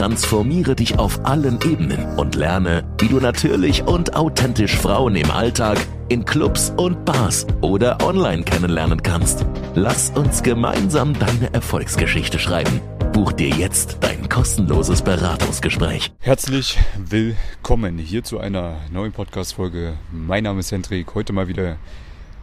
[0.00, 5.76] Transformiere dich auf allen Ebenen und lerne, wie du natürlich und authentisch Frauen im Alltag,
[6.08, 9.44] in Clubs und Bars oder online kennenlernen kannst.
[9.74, 12.80] Lass uns gemeinsam deine Erfolgsgeschichte schreiben.
[13.12, 16.10] Buch dir jetzt dein kostenloses Beratungsgespräch.
[16.20, 19.98] Herzlich willkommen hier zu einer neuen Podcast-Folge.
[20.10, 21.14] Mein Name ist Hendrik.
[21.14, 21.76] Heute mal wieder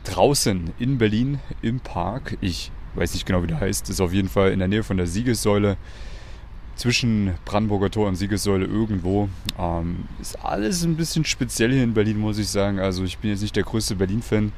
[0.04, 2.38] draußen in Berlin im Park.
[2.40, 3.90] Ich weiß nicht genau, wie der heißt.
[3.90, 5.78] Ist auf jeden Fall in der Nähe von der Siegessäule.
[6.78, 9.30] Zwischen Brandenburger Tor und Siegessäule irgendwo.
[9.60, 12.80] Ähm, ist alles ein bisschen speziell hier in Berlin, muss ich sagen.
[12.80, 14.52] Also ich bin jetzt nicht der größte Berlin-Fan.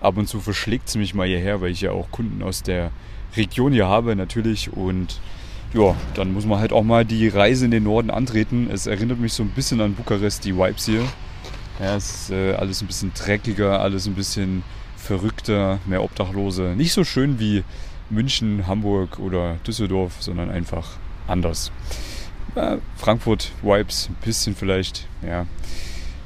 [0.00, 2.92] Ab und zu verschlägt es mich mal hierher, weil ich ja auch Kunden aus der
[3.36, 4.72] Region hier habe natürlich.
[4.72, 5.20] Und
[5.74, 8.68] ja, dann muss man halt auch mal die Reise in den Norden antreten.
[8.72, 11.02] Es erinnert mich so ein bisschen an Bukarest, die Vibes hier.
[11.80, 14.62] Ja, es ist äh, alles ein bisschen dreckiger, alles ein bisschen
[14.96, 16.74] verrückter, mehr Obdachlose.
[16.76, 17.64] Nicht so schön wie
[18.08, 20.90] München, Hamburg oder Düsseldorf, sondern einfach
[21.26, 21.70] anders.
[22.54, 25.46] Äh, Frankfurt Vibes, ein bisschen vielleicht, ja,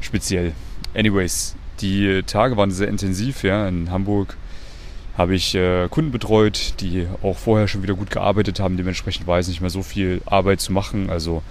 [0.01, 0.53] speziell.
[0.95, 4.37] Anyways, die Tage waren sehr intensiv, ja, in Hamburg
[5.17, 8.79] habe ich äh, Kunden betreut, die auch vorher schon wieder gut gearbeitet haben.
[8.79, 11.11] Dementsprechend war es nicht mehr so viel Arbeit zu machen.
[11.11, 11.43] Also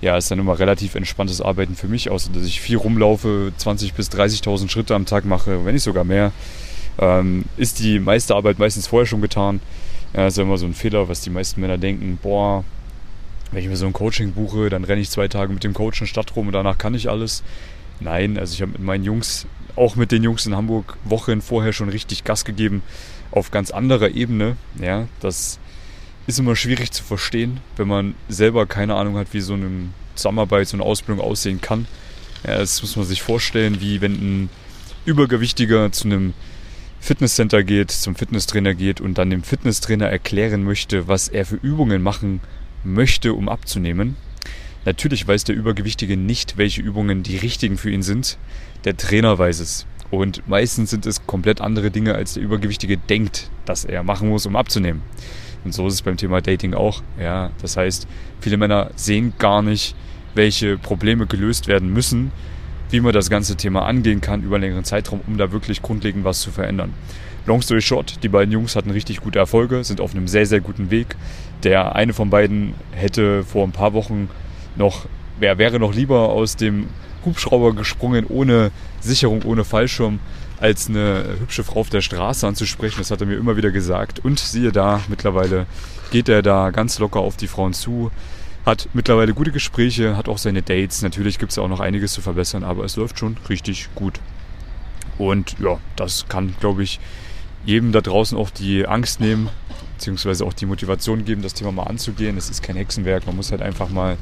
[0.00, 3.94] ja, ist dann immer relativ entspanntes Arbeiten für mich, außer dass ich viel rumlaufe, 20.000
[3.94, 6.32] bis 30.000 Schritte am Tag mache, wenn nicht sogar mehr.
[6.98, 9.60] Ähm, ist die meiste Arbeit meistens vorher schon getan.
[10.14, 12.64] Ja, ist ja immer so ein Fehler, was die meisten Männer denken, boah,
[13.52, 16.00] wenn ich mir so ein Coaching buche, dann renne ich zwei Tage mit dem Coach
[16.00, 17.44] in Stadt rum und danach kann ich alles.
[18.00, 21.72] Nein, also ich habe mit meinen Jungs auch mit den Jungs in Hamburg Wochen vorher
[21.72, 22.82] schon richtig Gas gegeben
[23.30, 24.56] auf ganz anderer Ebene.
[24.80, 25.58] Ja, das
[26.26, 29.68] ist immer schwierig zu verstehen, wenn man selber keine Ahnung hat, wie so eine
[30.14, 31.86] Zusammenarbeit, so eine Ausbildung aussehen kann.
[32.46, 34.50] Ja, das muss man sich vorstellen, wie wenn ein
[35.04, 36.34] Übergewichtiger zu einem
[37.00, 42.02] Fitnesscenter geht, zum Fitnesstrainer geht und dann dem Fitnesstrainer erklären möchte, was er für Übungen
[42.02, 42.40] machen
[42.84, 44.16] möchte, um abzunehmen.
[44.84, 48.38] Natürlich weiß der Übergewichtige nicht, welche Übungen die richtigen für ihn sind.
[48.84, 49.86] Der Trainer weiß es.
[50.10, 54.44] Und meistens sind es komplett andere Dinge, als der Übergewichtige denkt, dass er machen muss,
[54.44, 55.02] um abzunehmen.
[55.64, 57.02] Und so ist es beim Thema Dating auch.
[57.18, 58.06] Ja, das heißt,
[58.40, 59.94] viele Männer sehen gar nicht,
[60.34, 62.32] welche Probleme gelöst werden müssen,
[62.92, 66.24] wie man das ganze Thema angehen kann über einen längeren Zeitraum, um da wirklich grundlegend
[66.24, 66.92] was zu verändern.
[67.46, 70.60] Long story short, die beiden Jungs hatten richtig gute Erfolge, sind auf einem sehr, sehr
[70.60, 71.16] guten Weg.
[71.64, 74.28] Der eine von beiden hätte vor ein paar Wochen
[74.76, 75.06] noch,
[75.40, 76.88] wer wäre noch lieber aus dem
[77.24, 78.70] Hubschrauber gesprungen, ohne
[79.00, 80.20] Sicherung, ohne Fallschirm,
[80.60, 82.98] als eine hübsche Frau auf der Straße anzusprechen.
[82.98, 84.24] Das hat er mir immer wieder gesagt.
[84.24, 85.66] Und siehe da, mittlerweile
[86.12, 88.12] geht er da ganz locker auf die Frauen zu,
[88.64, 91.02] hat mittlerweile gute Gespräche, hat auch seine Dates.
[91.02, 94.20] Natürlich gibt es auch noch einiges zu verbessern, aber es läuft schon richtig gut.
[95.18, 97.00] Und ja, das kann, glaube ich,
[97.64, 99.48] jedem da draußen auch die Angst nehmen,
[99.96, 102.36] beziehungsweise auch die Motivation geben, das Thema mal anzugehen.
[102.36, 104.16] Es ist kein Hexenwerk, man muss halt einfach mal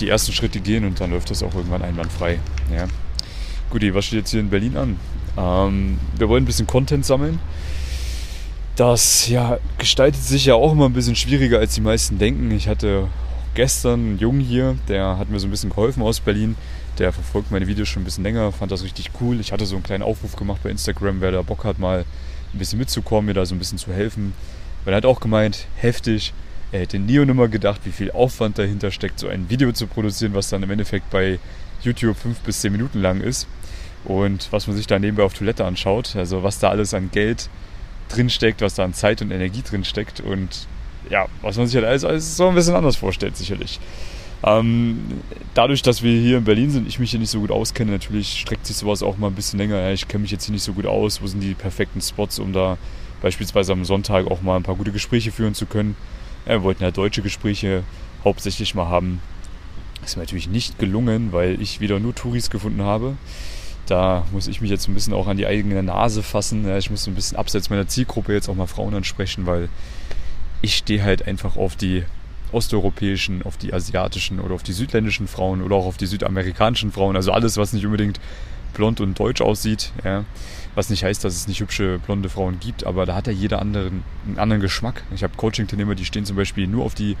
[0.00, 2.38] die ersten Schritte gehen und dann läuft das auch irgendwann einwandfrei.
[2.72, 2.86] Ja.
[3.70, 4.96] Guti, was steht jetzt hier in Berlin an?
[5.36, 7.38] Ähm, wir wollen ein bisschen Content sammeln.
[8.76, 12.50] Das ja, gestaltet sich ja auch immer ein bisschen schwieriger, als die meisten denken.
[12.50, 13.08] Ich hatte
[13.54, 16.56] gestern einen Jungen hier, der hat mir so ein bisschen geholfen aus Berlin.
[16.98, 19.40] Der verfolgt meine Videos schon ein bisschen länger, fand das richtig cool.
[19.40, 22.04] Ich hatte so einen kleinen Aufruf gemacht bei Instagram, wer da Bock hat, mal
[22.52, 24.32] ein bisschen mitzukommen, mir da so ein bisschen zu helfen.
[24.84, 26.32] Weil er hat auch gemeint, heftig,
[26.70, 29.86] er hätte nie und nimmer gedacht, wie viel Aufwand dahinter steckt, so ein Video zu
[29.86, 31.38] produzieren, was dann im Endeffekt bei
[31.82, 33.46] YouTube fünf bis zehn Minuten lang ist.
[34.04, 37.48] Und was man sich da nebenbei auf Toilette anschaut, also was da alles an Geld
[38.08, 40.66] drinsteckt, was da an Zeit und Energie drinsteckt und
[41.10, 43.80] ja, was man sich halt alles, alles so ein bisschen anders vorstellt, sicherlich.
[44.46, 44.98] Ähm,
[45.54, 48.40] dadurch, dass wir hier in Berlin sind, ich mich hier nicht so gut auskenne, natürlich
[48.40, 49.80] streckt sich sowas auch mal ein bisschen länger.
[49.80, 51.22] Ja, ich kenne mich jetzt hier nicht so gut aus.
[51.22, 52.76] Wo sind die perfekten Spots, um da
[53.22, 55.96] beispielsweise am Sonntag auch mal ein paar gute Gespräche führen zu können?
[56.44, 57.84] Ja, wir wollten ja deutsche Gespräche
[58.22, 59.20] hauptsächlich mal haben.
[60.02, 63.16] Das ist mir natürlich nicht gelungen, weil ich wieder nur Touris gefunden habe.
[63.86, 66.66] Da muss ich mich jetzt ein bisschen auch an die eigene Nase fassen.
[66.66, 69.70] Ja, ich muss ein bisschen abseits meiner Zielgruppe jetzt auch mal Frauen ansprechen, weil
[70.64, 72.04] ich stehe halt einfach auf die
[72.50, 77.16] osteuropäischen, auf die asiatischen oder auf die südländischen Frauen oder auch auf die südamerikanischen Frauen.
[77.16, 78.18] Also alles, was nicht unbedingt
[78.72, 79.92] blond und deutsch aussieht.
[80.04, 80.24] Ja.
[80.74, 83.60] Was nicht heißt, dass es nicht hübsche blonde Frauen gibt, aber da hat ja jeder
[83.60, 85.04] anderen, einen anderen Geschmack.
[85.14, 87.16] Ich habe Coaching-Teilnehmer, die stehen zum Beispiel nur auf die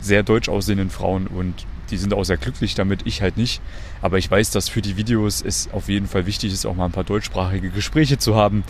[0.00, 3.62] sehr deutsch aussehenden Frauen und die sind auch sehr glücklich damit, ich halt nicht.
[4.02, 6.84] Aber ich weiß, dass für die Videos es auf jeden Fall wichtig ist, auch mal
[6.84, 8.62] ein paar deutschsprachige Gespräche zu haben,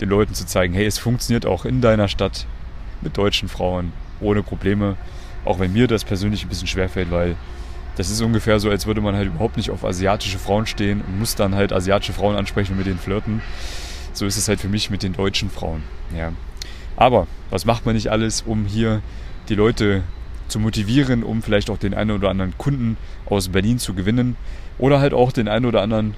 [0.00, 2.46] den Leuten zu zeigen, hey, es funktioniert auch in deiner Stadt
[3.04, 4.96] mit deutschen Frauen ohne Probleme.
[5.44, 7.36] Auch wenn mir das persönlich ein bisschen schwerfällt, weil
[7.96, 11.18] das ist ungefähr so, als würde man halt überhaupt nicht auf asiatische Frauen stehen und
[11.18, 13.40] muss dann halt asiatische Frauen ansprechen und mit denen flirten.
[14.12, 15.82] So ist es halt für mich mit den deutschen Frauen.
[16.16, 16.32] Ja.
[16.96, 19.02] Aber was macht man nicht alles, um hier
[19.48, 20.02] die Leute
[20.48, 22.96] zu motivieren, um vielleicht auch den einen oder anderen Kunden
[23.26, 24.36] aus Berlin zu gewinnen
[24.78, 26.14] oder halt auch den einen oder anderen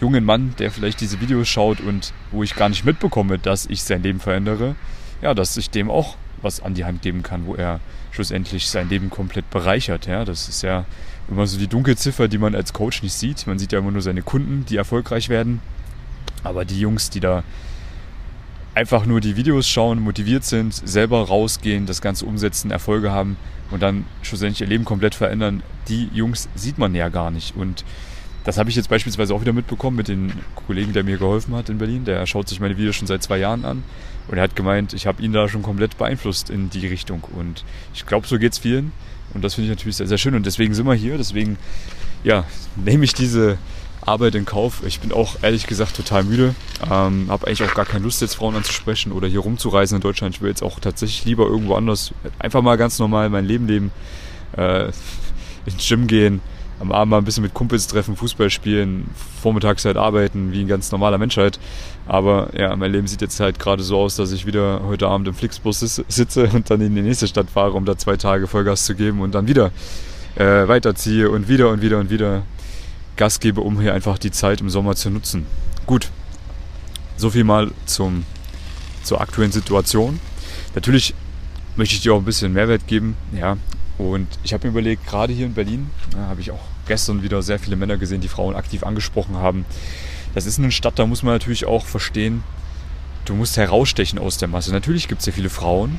[0.00, 3.82] jungen Mann, der vielleicht diese Videos schaut und wo ich gar nicht mitbekomme, dass ich
[3.82, 4.74] sein Leben verändere,
[5.22, 8.88] ja, dass ich dem auch was an die Hand geben kann, wo er schlussendlich sein
[8.88, 10.06] Leben komplett bereichert.
[10.06, 10.84] Ja, das ist ja
[11.28, 13.46] immer so die Dunkelziffer, die man als Coach nicht sieht.
[13.46, 15.60] Man sieht ja immer nur seine Kunden, die erfolgreich werden.
[16.42, 17.44] Aber die Jungs, die da
[18.74, 23.36] einfach nur die Videos schauen, motiviert sind, selber rausgehen, das Ganze umsetzen, Erfolge haben
[23.70, 27.56] und dann schlussendlich ihr Leben komplett verändern, die Jungs sieht man ja gar nicht.
[27.56, 27.84] Und
[28.44, 30.32] das habe ich jetzt beispielsweise auch wieder mitbekommen mit dem
[30.66, 32.04] Kollegen, der mir geholfen hat in Berlin.
[32.04, 33.84] Der schaut sich meine Videos schon seit zwei Jahren an
[34.28, 37.22] und er hat gemeint, ich habe ihn da schon komplett beeinflusst in die Richtung.
[37.36, 37.64] Und
[37.94, 38.92] ich glaube, so geht es vielen.
[39.34, 40.34] Und das finde ich natürlich sehr, sehr schön.
[40.34, 41.18] Und deswegen sind wir hier.
[41.18, 41.58] Deswegen
[42.24, 42.44] ja,
[42.76, 43.58] nehme ich diese
[44.02, 44.82] Arbeit in Kauf.
[44.86, 46.54] Ich bin auch ehrlich gesagt total müde.
[46.90, 50.36] Ähm, habe eigentlich auch gar keine Lust, jetzt Frauen anzusprechen oder hier rumzureisen in Deutschland.
[50.36, 53.92] Ich will jetzt auch tatsächlich lieber irgendwo anders einfach mal ganz normal mein Leben leben,
[54.56, 54.86] äh,
[55.66, 56.40] ins Gym gehen,
[56.80, 59.10] am Abend mal ein bisschen mit Kumpels treffen, Fußball spielen,
[59.42, 61.60] vormittags halt arbeiten, wie ein ganz normaler Mensch halt.
[62.06, 65.28] Aber ja, mein Leben sieht jetzt halt gerade so aus, dass ich wieder heute Abend
[65.28, 68.86] im Flixbus sitze und dann in die nächste Stadt fahre, um da zwei Tage Vollgas
[68.86, 69.72] zu geben und dann wieder
[70.36, 72.42] äh, weiterziehe und wieder und wieder und wieder
[73.16, 75.44] Gas gebe, um hier einfach die Zeit im Sommer zu nutzen.
[75.86, 76.10] Gut,
[77.18, 78.24] so viel mal zum,
[79.02, 80.18] zur aktuellen Situation.
[80.74, 81.14] Natürlich
[81.76, 83.16] möchte ich dir auch ein bisschen Mehrwert geben.
[83.38, 83.58] Ja,
[84.00, 87.42] und ich habe mir überlegt, gerade hier in Berlin ja, habe ich auch gestern wieder
[87.42, 89.66] sehr viele Männer gesehen, die Frauen aktiv angesprochen haben.
[90.34, 92.42] Das ist eine Stadt, da muss man natürlich auch verstehen,
[93.26, 94.72] du musst herausstechen aus der Masse.
[94.72, 95.98] Natürlich gibt es sehr viele Frauen,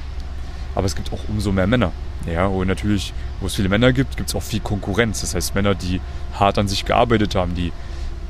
[0.74, 1.92] aber es gibt auch umso mehr Männer.
[2.26, 5.22] Ja, und natürlich, wo es viele Männer gibt, gibt es auch viel Konkurrenz.
[5.22, 6.02] Das heißt, Männer, die
[6.34, 7.72] hart an sich gearbeitet haben, die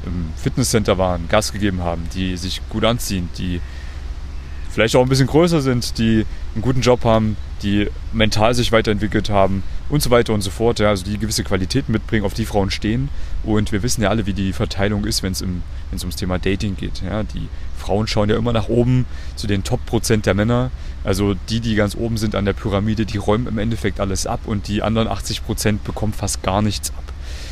[0.05, 3.61] im Fitnesscenter waren, Gas gegeben haben, die sich gut anziehen, die
[4.69, 6.25] vielleicht auch ein bisschen größer sind, die
[6.55, 10.79] einen guten Job haben, die mental sich weiterentwickelt haben und so weiter und so fort.
[10.79, 13.09] Ja, also die gewisse Qualitäten mitbringen, auf die Frauen stehen.
[13.43, 17.01] Und wir wissen ja alle, wie die Verteilung ist, wenn es ums Thema Dating geht.
[17.03, 17.47] Ja, die
[17.77, 19.05] Frauen schauen ja immer nach oben
[19.35, 20.71] zu den Top-Prozent der Männer.
[21.03, 24.41] Also die, die ganz oben sind an der Pyramide, die räumen im Endeffekt alles ab
[24.45, 27.10] und die anderen 80 Prozent bekommen fast gar nichts ab.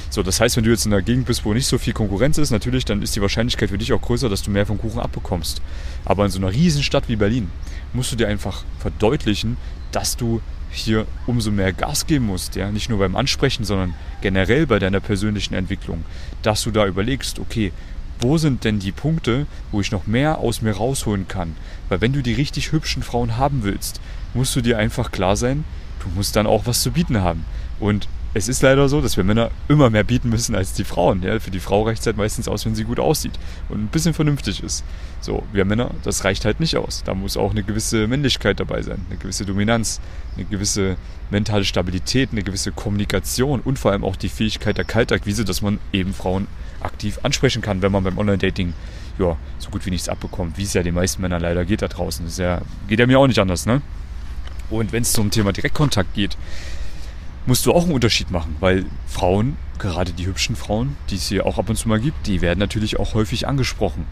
[0.10, 2.38] So, das heißt, wenn du jetzt in einer Gegend bist, wo nicht so viel Konkurrenz
[2.38, 5.00] ist, natürlich, dann ist die Wahrscheinlichkeit für dich auch größer, dass du mehr vom Kuchen
[5.00, 5.62] abbekommst.
[6.06, 7.52] Aber in so einer Riesenstadt wie Berlin
[7.94, 9.58] musst du dir einfach verdeutlichen,
[9.92, 10.42] dass du
[10.72, 15.00] hier umso mehr Gas geben musst, ja, nicht nur beim Ansprechen, sondern generell bei deiner
[15.00, 16.06] persönlichen Entwicklung,
[16.42, 17.72] dass du da überlegst, okay,
[18.20, 21.56] wo sind denn die Punkte, wo ich noch mehr aus mir rausholen kann?
[21.88, 24.02] Weil wenn du die richtig hübschen Frauen haben willst,
[24.34, 25.64] musst du dir einfach klar sein,
[26.04, 27.46] du musst dann auch was zu bieten haben.
[27.80, 31.24] Und es ist leider so, dass wir Männer immer mehr bieten müssen als die Frauen.
[31.24, 33.34] Ja, für die Frau reicht es halt meistens aus, wenn sie gut aussieht
[33.70, 34.84] und ein bisschen vernünftig ist.
[35.20, 37.04] So, wir Männer, das reicht halt nicht aus.
[37.04, 40.00] Da muss auch eine gewisse Männlichkeit dabei sein, eine gewisse Dominanz,
[40.36, 40.96] eine gewisse
[41.32, 45.80] mentale Stabilität, eine gewisse Kommunikation und vor allem auch die Fähigkeit der Kaltakquise, dass man
[45.92, 46.48] eben Frauen
[46.82, 48.74] aktiv ansprechen kann, wenn man beim Online-Dating
[49.18, 51.88] ja, so gut wie nichts abbekommt, wie es ja den meisten Männern leider geht da
[51.88, 52.26] draußen.
[52.26, 53.82] Das ja, geht ja mir auch nicht anders, ne?
[54.70, 56.38] Und wenn es zum Thema Direktkontakt geht,
[57.50, 61.48] musst du auch einen Unterschied machen, weil Frauen, gerade die hübschen Frauen, die es hier
[61.48, 64.06] auch ab und zu mal gibt, die werden natürlich auch häufig angesprochen.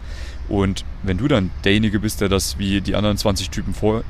[0.50, 4.04] Und wenn du dann derjenige bist, der das wie die anderen 20 Typen vor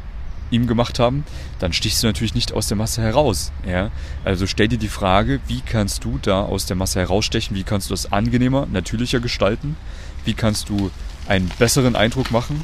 [0.49, 1.25] ihm gemacht haben,
[1.59, 3.51] dann stichst du natürlich nicht aus der Masse heraus.
[3.67, 3.91] Ja?
[4.23, 7.89] Also stell dir die Frage, wie kannst du da aus der Masse herausstechen, wie kannst
[7.89, 9.75] du das angenehmer, natürlicher gestalten,
[10.23, 10.89] wie kannst du
[11.27, 12.63] einen besseren Eindruck machen,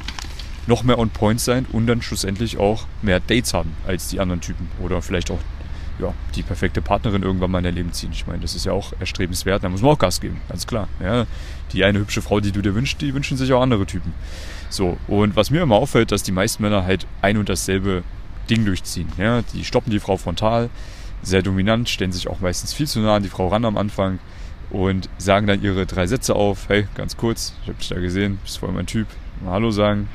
[0.65, 4.39] noch mehr on point sein und dann schlussendlich auch mehr Dates haben als die anderen
[4.39, 5.39] Typen oder vielleicht auch
[5.99, 8.11] ja, die perfekte Partnerin irgendwann mal in dein Leben ziehen.
[8.13, 10.87] Ich meine, das ist ja auch erstrebenswert, da muss man auch Gas geben, ganz klar.
[11.01, 11.25] Ja,
[11.71, 14.13] die eine hübsche Frau, die du dir wünschst, die wünschen sich auch andere Typen.
[14.69, 18.03] So, und was mir immer auffällt, dass die meisten Männer halt ein und dasselbe
[18.49, 19.07] Ding durchziehen.
[19.17, 20.69] Ja, die stoppen die Frau frontal,
[21.21, 24.19] sehr dominant, stellen sich auch meistens viel zu nah an die Frau ran am Anfang
[24.69, 26.67] und sagen dann ihre drei Sätze auf.
[26.67, 29.07] Hey, ganz kurz, ich habe dich da gesehen, bist voll mein Typ.
[29.43, 30.09] Mal Hallo sagen.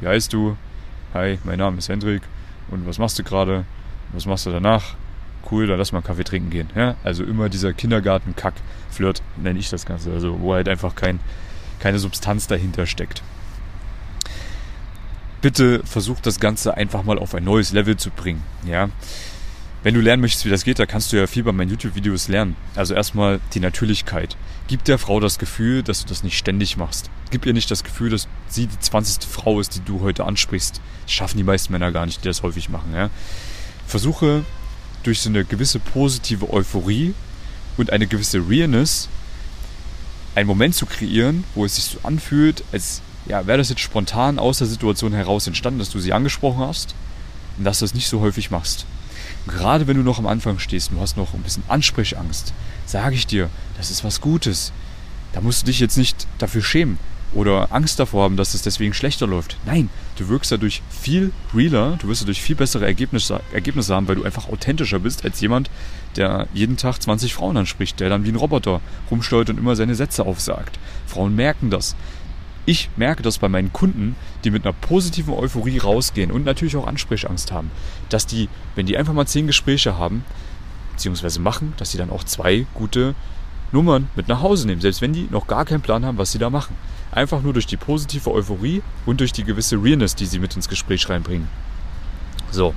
[0.00, 0.56] Wie heißt du?
[1.14, 2.22] Hi, mein Name ist Hendrik.
[2.70, 3.64] Und was machst du gerade?
[4.12, 4.94] Was machst du danach?
[5.50, 6.68] Cool, dann lass mal einen Kaffee trinken gehen.
[6.74, 6.96] Ja?
[7.04, 10.12] Also immer dieser Kindergarten-Kack-Flirt nenne ich das Ganze.
[10.12, 11.20] Also wo halt einfach kein,
[11.80, 13.22] keine Substanz dahinter steckt.
[15.40, 18.42] Bitte versucht das Ganze einfach mal auf ein neues Level zu bringen.
[18.64, 18.88] Ja?
[19.82, 22.28] wenn du lernen möchtest, wie das geht, da kannst du ja viel bei meinen YouTube-Videos
[22.28, 22.56] lernen.
[22.76, 24.36] Also erstmal die Natürlichkeit.
[24.68, 27.10] Gib der Frau das Gefühl, dass du das nicht ständig machst.
[27.30, 29.28] Gib ihr nicht das Gefühl, dass sie die 20.
[29.28, 30.80] Frau ist, die du heute ansprichst.
[31.04, 32.92] Das schaffen die meisten Männer gar nicht, die das häufig machen.
[32.94, 33.10] Ja?
[33.86, 34.44] Versuche
[35.02, 37.14] durch so eine gewisse positive Euphorie
[37.76, 39.08] und eine gewisse Realness
[40.34, 44.38] einen Moment zu kreieren, wo es sich so anfühlt, als ja, wäre das jetzt spontan
[44.38, 46.94] aus der Situation heraus entstanden, dass du sie angesprochen hast
[47.58, 48.86] und dass du das nicht so häufig machst.
[49.46, 52.52] gerade wenn du noch am Anfang stehst und du hast noch ein bisschen Ansprechangst,
[52.86, 54.72] sage ich dir, das ist was Gutes.
[55.32, 56.98] Da musst du dich jetzt nicht dafür schämen
[57.34, 59.56] oder Angst davor haben, dass es deswegen schlechter läuft.
[59.64, 64.16] Nein, du wirkst dadurch viel realer, du wirst dadurch viel bessere Ergebnisse, Ergebnisse haben, weil
[64.16, 65.70] du einfach authentischer bist als jemand,
[66.16, 69.94] der jeden Tag 20 Frauen anspricht, der dann wie ein Roboter rumsteuert und immer seine
[69.94, 70.78] Sätze aufsagt.
[71.06, 71.96] Frauen merken das.
[72.64, 76.86] Ich merke das bei meinen Kunden, die mit einer positiven Euphorie rausgehen und natürlich auch
[76.86, 77.72] Ansprechangst haben,
[78.08, 80.24] dass die, wenn die einfach mal zehn Gespräche haben,
[80.92, 83.16] beziehungsweise machen, dass sie dann auch zwei gute
[83.72, 86.38] Nummern mit nach Hause nehmen, selbst wenn die noch gar keinen Plan haben, was sie
[86.38, 86.76] da machen.
[87.12, 90.68] Einfach nur durch die positive Euphorie und durch die gewisse Realness, die sie mit ins
[90.68, 91.48] Gespräch reinbringen.
[92.50, 92.74] So.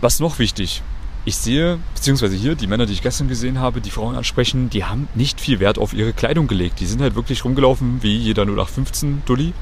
[0.00, 0.82] Was noch wichtig?
[1.26, 4.84] Ich sehe, beziehungsweise hier, die Männer, die ich gestern gesehen habe, die Frauen ansprechen, die
[4.84, 6.80] haben nicht viel Wert auf ihre Kleidung gelegt.
[6.80, 9.52] Die sind halt wirklich rumgelaufen wie jeder 0815 Dulli.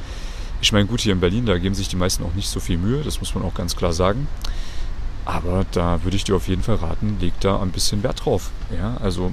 [0.61, 2.79] Ich meine, gut, hier in Berlin, da geben sich die meisten auch nicht so viel
[2.79, 4.29] Mühe, das muss man auch ganz klar sagen.
[5.25, 8.51] Aber da würde ich dir auf jeden Fall raten, leg da ein bisschen Wert drauf.
[8.77, 9.33] Ja, also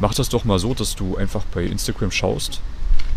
[0.00, 2.60] mach das doch mal so, dass du einfach bei Instagram schaust.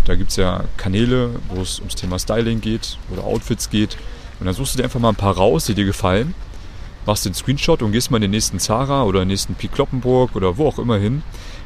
[0.05, 3.97] Da gibt es ja Kanäle, wo es ums Thema Styling geht oder Outfits geht.
[4.39, 6.33] Und dann suchst du dir einfach mal ein paar raus, die dir gefallen
[7.05, 10.35] machst den Screenshot und gehst mal in den nächsten Zara oder den nächsten Pi Kloppenburg
[10.35, 11.23] oder wo auch immer hin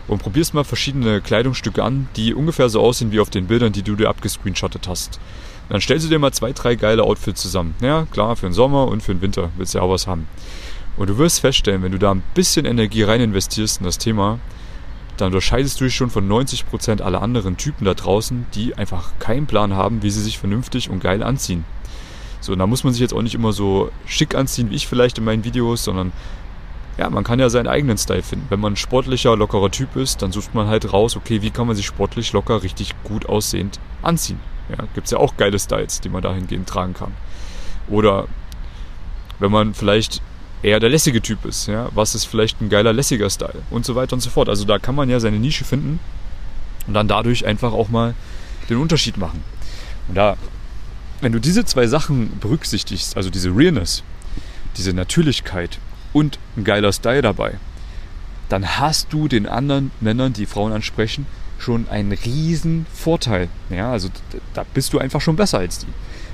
[0.07, 3.83] und probierst mal verschiedene Kleidungsstücke an, die ungefähr so aussehen wie auf den Bildern, die
[3.83, 5.19] du dir abgescreenshottet hast.
[5.67, 7.75] Und dann stellst du dir mal zwei, drei geile Outfits zusammen.
[7.81, 10.27] Ja, klar, für den Sommer und für den Winter willst du ja auch was haben.
[10.95, 14.39] Und du wirst feststellen, wenn du da ein bisschen Energie rein investierst in das Thema,
[15.17, 19.45] dann unterscheidest du dich schon von 90% aller anderen Typen da draußen, die einfach keinen
[19.45, 21.65] Plan haben, wie sie sich vernünftig und geil anziehen.
[22.41, 24.87] So, und da muss man sich jetzt auch nicht immer so schick anziehen wie ich
[24.87, 26.11] vielleicht in meinen Videos, sondern
[26.97, 28.45] ja, man kann ja seinen eigenen Style finden.
[28.49, 31.67] Wenn man ein sportlicher, lockerer Typ ist, dann sucht man halt raus, okay, wie kann
[31.67, 34.39] man sich sportlich, locker, richtig gut aussehend anziehen.
[34.69, 37.11] Ja, gibt es ja auch geile Styles, die man dahingehend tragen kann.
[37.89, 38.27] Oder
[39.39, 40.21] wenn man vielleicht
[40.65, 43.95] eher der lässige Typ ist, ja, was ist vielleicht ein geiler, lässiger Style und so
[43.95, 44.49] weiter und so fort.
[44.49, 45.99] Also da kann man ja seine Nische finden
[46.87, 48.15] und dann dadurch einfach auch mal
[48.69, 49.43] den Unterschied machen.
[50.07, 50.37] Und da
[51.21, 54.03] wenn du diese zwei Sachen berücksichtigst, also diese Realness,
[54.77, 55.79] diese Natürlichkeit
[56.13, 57.57] und ein geiler Style dabei,
[58.49, 61.25] dann hast du den anderen Männern, die Frauen ansprechen,
[61.57, 63.49] schon einen riesen Vorteil.
[63.69, 64.09] Ja, also
[64.53, 65.87] da bist du einfach schon besser als die.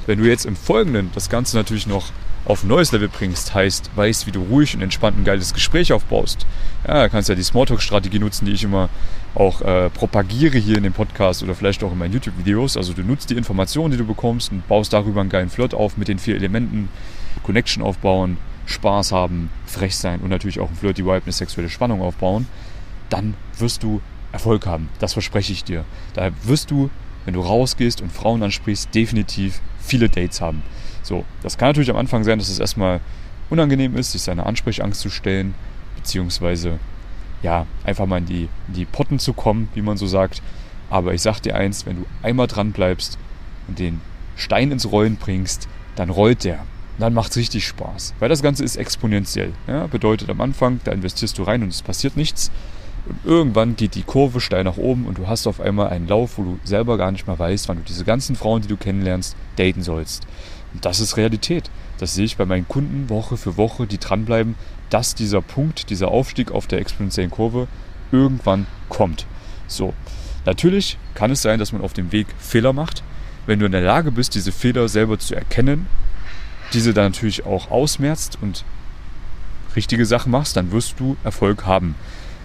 [0.07, 2.11] Wenn du jetzt im Folgenden das Ganze natürlich noch
[2.45, 5.93] auf ein neues Level bringst, heißt, weißt, wie du ruhig und entspannt ein geiles Gespräch
[5.93, 6.45] aufbaust.
[6.87, 8.89] Ja, kannst ja die Smalltalk-Strategie nutzen, die ich immer
[9.35, 12.77] auch äh, propagiere hier in dem Podcast oder vielleicht auch in meinen YouTube-Videos.
[12.77, 15.97] Also du nutzt die Informationen, die du bekommst und baust darüber einen geilen Flirt auf
[15.97, 16.89] mit den vier Elementen.
[17.43, 22.01] Connection aufbauen, Spaß haben, frech sein und natürlich auch ein Flirty Vibe, eine sexuelle Spannung
[22.01, 22.47] aufbauen.
[23.09, 24.89] Dann wirst du Erfolg haben.
[24.99, 25.83] Das verspreche ich dir.
[26.13, 26.89] Daher wirst du,
[27.25, 30.63] wenn du rausgehst und Frauen ansprichst, definitiv viele Dates haben.
[31.03, 32.99] So, das kann natürlich am Anfang sein, dass es erstmal
[33.49, 35.53] unangenehm ist, sich seiner Ansprechangst zu stellen,
[35.95, 36.79] beziehungsweise
[37.43, 40.41] ja, einfach mal in die, in die Potten zu kommen, wie man so sagt.
[40.89, 43.17] Aber ich sag dir eins, wenn du einmal dran bleibst
[43.67, 44.01] und den
[44.35, 46.65] Stein ins Rollen bringst, dann rollt der.
[46.99, 48.13] Dann macht es richtig Spaß.
[48.19, 49.53] Weil das Ganze ist exponentiell.
[49.67, 49.87] Ja?
[49.87, 52.51] Bedeutet am Anfang, da investierst du rein und es passiert nichts.
[53.05, 56.37] Und irgendwann geht die Kurve steil nach oben und du hast auf einmal einen Lauf,
[56.37, 59.35] wo du selber gar nicht mehr weißt, wann du diese ganzen Frauen, die du kennenlernst,
[59.55, 60.27] daten sollst.
[60.73, 61.69] Und das ist Realität.
[61.97, 64.55] Das sehe ich bei meinen Kunden Woche für Woche, die dranbleiben,
[64.89, 67.67] dass dieser Punkt, dieser Aufstieg auf der exponentiellen Kurve
[68.11, 69.25] irgendwann kommt.
[69.67, 69.93] So,
[70.45, 73.03] natürlich kann es sein, dass man auf dem Weg Fehler macht.
[73.45, 75.87] Wenn du in der Lage bist, diese Fehler selber zu erkennen,
[76.73, 78.63] diese dann natürlich auch ausmerzt und
[79.75, 81.95] richtige Sachen machst, dann wirst du Erfolg haben.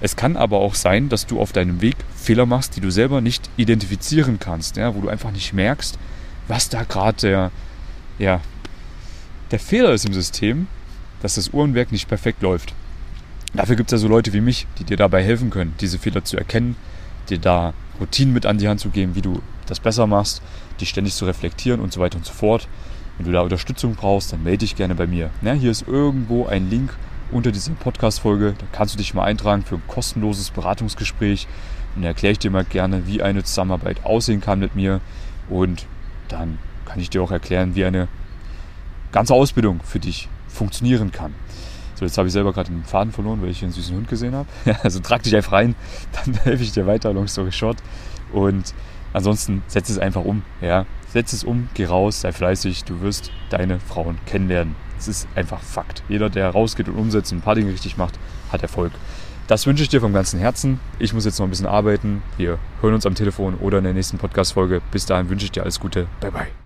[0.06, 3.20] Es kann aber auch sein, dass du auf deinem Weg Fehler machst, die du selber
[3.20, 5.98] nicht identifizieren kannst, ja, wo du einfach nicht merkst,
[6.46, 7.50] was da gerade der,
[8.20, 8.40] ja,
[9.50, 10.68] der Fehler ist im System
[11.22, 12.72] dass das Uhrenwerk nicht perfekt läuft.
[13.52, 16.22] Dafür gibt es ja so Leute wie mich, die dir dabei helfen können, diese Fehler
[16.22, 16.76] zu erkennen,
[17.28, 20.40] dir da Routinen mit an die Hand zu geben, wie du das besser machst,
[20.78, 22.68] die ständig zu reflektieren und so weiter und so fort.
[23.18, 25.30] Wenn du da Unterstützung brauchst, dann melde dich gerne bei mir.
[25.42, 26.94] Ja, hier ist irgendwo ein Link
[27.30, 28.54] unter dieser Podcast-Folge.
[28.59, 31.47] Da kannst du dich mal eintragen für ein kostenloses Beratungsgespräch.
[31.95, 35.00] Und da erkläre ich dir mal gerne, wie eine Zusammenarbeit aussehen kann mit mir.
[35.49, 35.87] Und
[36.28, 38.09] dann kann ich dir auch erklären, wie eine
[39.12, 41.35] ganze Ausbildung für dich funktionieren kann.
[41.95, 44.09] So, jetzt habe ich selber gerade den Faden verloren, weil ich hier einen süßen Hund
[44.09, 44.49] gesehen habe.
[44.83, 45.75] also trag dich einfach rein,
[46.12, 47.78] dann helfe ich dir weiter, long story short.
[48.33, 48.75] Und
[49.12, 50.42] ansonsten setz es einfach um.
[50.61, 50.85] Ja?
[51.09, 54.75] Setz es um, geh raus, sei fleißig, du wirst deine Frauen kennenlernen.
[54.98, 56.02] Es ist einfach Fakt.
[56.08, 58.18] Jeder, der rausgeht und umsetzt und ein paar Dinge richtig macht,
[58.50, 58.92] hat Erfolg.
[59.46, 60.80] Das wünsche ich dir vom ganzen Herzen.
[60.98, 62.22] Ich muss jetzt noch ein bisschen arbeiten.
[62.36, 64.82] Wir hören uns am Telefon oder in der nächsten Podcast-Folge.
[64.90, 66.08] Bis dahin wünsche ich dir alles Gute.
[66.20, 66.65] Bye bye.